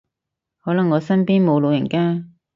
[0.63, 2.25] 可能我身邊冇老人家